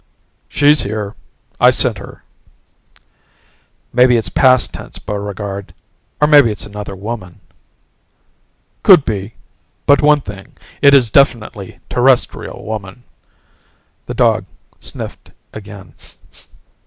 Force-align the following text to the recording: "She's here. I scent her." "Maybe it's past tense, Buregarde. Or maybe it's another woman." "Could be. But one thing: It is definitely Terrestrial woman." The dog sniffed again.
"She's 0.49 0.81
here. 0.81 1.13
I 1.59 1.69
scent 1.69 1.99
her." 1.99 2.23
"Maybe 3.93 4.17
it's 4.17 4.29
past 4.29 4.73
tense, 4.73 4.97
Buregarde. 4.97 5.75
Or 6.19 6.27
maybe 6.27 6.49
it's 6.49 6.65
another 6.65 6.95
woman." 6.95 7.39
"Could 8.81 9.05
be. 9.05 9.35
But 9.85 10.01
one 10.01 10.21
thing: 10.21 10.53
It 10.81 10.95
is 10.95 11.11
definitely 11.11 11.77
Terrestrial 11.87 12.65
woman." 12.65 13.03
The 14.07 14.15
dog 14.15 14.45
sniffed 14.79 15.29
again. 15.53 15.93